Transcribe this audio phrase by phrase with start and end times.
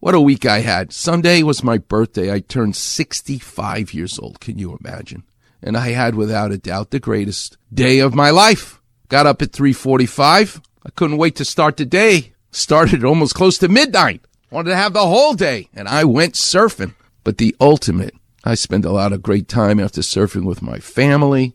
[0.00, 0.92] What a week I had.
[0.92, 2.32] Sunday was my birthday.
[2.32, 4.38] I turned 65 years old.
[4.38, 5.24] Can you imagine?
[5.60, 8.80] And I had without a doubt the greatest day of my life.
[9.08, 10.60] Got up at 3:45.
[10.86, 12.32] I couldn't wait to start the day.
[12.52, 14.20] Started almost close to midnight.
[14.52, 16.94] Wanted to have the whole day and I went surfing.
[17.24, 21.54] But the ultimate, I spent a lot of great time after surfing with my family.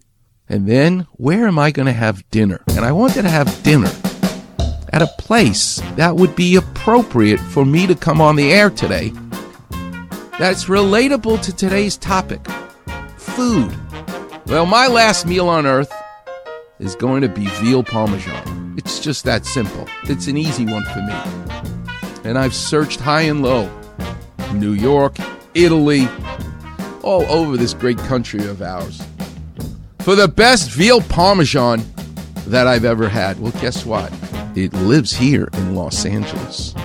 [0.49, 2.61] And then where am I going to have dinner?
[2.67, 3.89] And I wanted to have dinner
[4.93, 9.11] at a place that would be appropriate for me to come on the air today
[10.39, 12.41] that's relatable to today's topic
[13.17, 13.71] food.
[14.47, 15.93] Well, my last meal on earth
[16.79, 18.75] is going to be veal parmesan.
[18.77, 19.87] It's just that simple.
[20.03, 21.13] It's an easy one for me.
[22.23, 23.69] And I've searched high and low
[24.53, 25.17] New York,
[25.53, 26.07] Italy,
[27.03, 29.01] all over this great country of ours
[29.99, 31.83] for the best veal parmesan
[32.47, 33.39] that I've ever had.
[33.39, 34.11] Well, guess what?
[34.55, 36.75] It lives here in Los Angeles.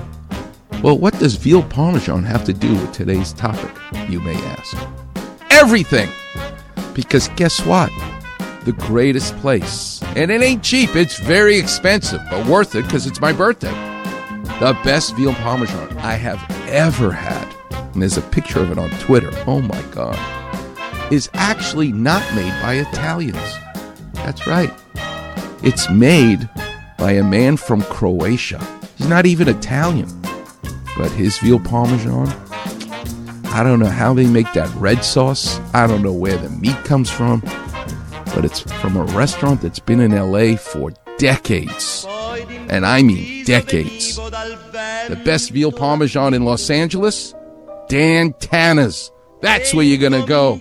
[0.82, 3.70] Well, what does veal parmesan have to do with today's topic,
[4.08, 4.74] you may ask?
[5.50, 6.08] Everything!
[6.94, 7.90] Because guess what?
[8.64, 10.02] The greatest place.
[10.16, 13.72] And it ain't cheap, it's very expensive, but worth it because it's my birthday.
[14.60, 17.54] The best veal parmesan I have ever had,
[17.92, 19.30] and there's a picture of it on Twitter.
[19.46, 20.18] Oh my God.
[21.12, 23.58] Is actually not made by Italians.
[24.14, 24.72] That's right.
[25.62, 26.48] It's made
[26.98, 28.62] by a man from Croatia.
[28.96, 30.08] He's not even Italian.
[30.96, 32.26] But his veal parmesan,
[33.46, 35.60] I don't know how they make that red sauce.
[35.72, 37.40] I don't know where the meat comes from.
[38.34, 42.04] But it's from a restaurant that's been in LA for decades.
[42.68, 44.16] And I mean decades.
[44.16, 47.34] The best veal parmesan in Los Angeles?
[47.88, 49.10] Dan Tana's.
[49.40, 50.60] That's where you're going to go.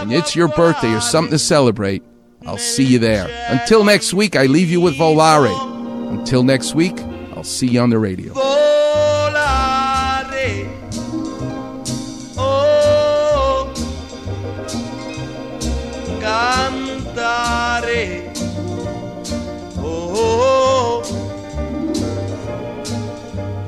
[0.00, 2.02] And it's your birthday or something to celebrate.
[2.46, 3.28] I'll see you there.
[3.48, 5.67] Until next week, I leave you with Volare.
[6.10, 6.98] Until next week,
[7.34, 8.32] I'll see you on the radio.